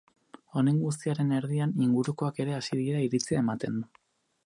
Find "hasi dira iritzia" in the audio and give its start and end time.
2.61-3.47